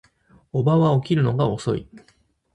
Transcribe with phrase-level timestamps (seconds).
[0.51, 1.87] 叔母は起きるのが遅い